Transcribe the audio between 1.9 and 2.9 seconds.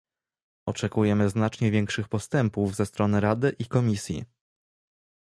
postępów ze